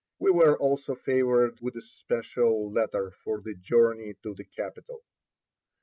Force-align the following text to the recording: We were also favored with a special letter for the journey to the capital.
We 0.17 0.31
were 0.31 0.57
also 0.57 0.95
favored 0.95 1.61
with 1.61 1.75
a 1.75 1.81
special 1.83 2.71
letter 2.71 3.11
for 3.23 3.39
the 3.39 3.53
journey 3.53 4.15
to 4.23 4.33
the 4.33 4.45
capital. 4.45 5.03